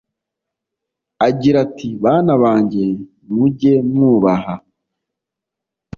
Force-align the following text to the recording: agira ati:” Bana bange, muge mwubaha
agira 1.27 1.57
ati:” 1.65 1.89
Bana 2.03 2.33
bange, 2.41 2.85
muge 3.33 3.73
mwubaha 3.91 4.55